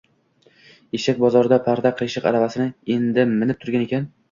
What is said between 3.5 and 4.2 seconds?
turgan ekan.